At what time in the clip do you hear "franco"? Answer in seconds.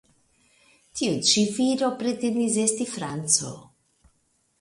2.95-3.53